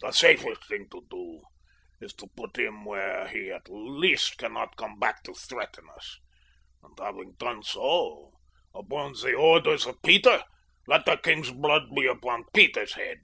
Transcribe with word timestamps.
"The 0.00 0.12
safest 0.12 0.68
thing 0.68 0.88
to 0.92 1.04
do 1.10 1.42
is 2.00 2.12
to 2.14 2.28
put 2.36 2.56
him 2.56 2.84
where 2.84 3.26
he 3.26 3.50
at 3.50 3.68
least 3.68 4.38
cannot 4.38 4.76
come 4.76 4.96
back 5.00 5.24
to 5.24 5.34
threaten 5.34 5.88
us, 5.96 6.20
and 6.84 6.96
having 6.96 7.32
done 7.32 7.64
so 7.64 8.30
upon 8.72 9.14
the 9.14 9.34
orders 9.34 9.86
of 9.86 10.00
Peter, 10.02 10.44
let 10.86 11.04
the 11.04 11.16
king's 11.16 11.50
blood 11.50 11.92
be 11.92 12.06
upon 12.06 12.44
Peter's 12.54 12.92
head. 12.92 13.22